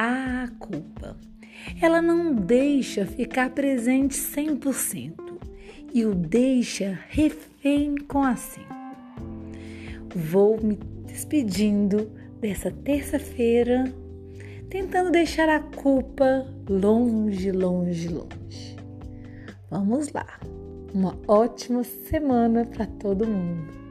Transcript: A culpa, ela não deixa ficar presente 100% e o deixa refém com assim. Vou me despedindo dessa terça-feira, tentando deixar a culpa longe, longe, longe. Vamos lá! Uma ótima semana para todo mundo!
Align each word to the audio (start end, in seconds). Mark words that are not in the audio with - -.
A 0.00 0.48
culpa, 0.60 1.16
ela 1.82 2.00
não 2.00 2.32
deixa 2.32 3.04
ficar 3.04 3.50
presente 3.50 4.14
100% 4.16 5.12
e 5.92 6.04
o 6.04 6.14
deixa 6.14 6.96
refém 7.08 7.96
com 8.06 8.22
assim. 8.22 8.62
Vou 10.14 10.56
me 10.62 10.76
despedindo 11.04 12.12
dessa 12.40 12.70
terça-feira, 12.70 13.92
tentando 14.70 15.10
deixar 15.10 15.48
a 15.48 15.58
culpa 15.58 16.46
longe, 16.70 17.50
longe, 17.50 18.06
longe. 18.06 18.76
Vamos 19.68 20.12
lá! 20.12 20.38
Uma 20.94 21.18
ótima 21.26 21.82
semana 21.82 22.64
para 22.64 22.86
todo 22.86 23.26
mundo! 23.26 23.87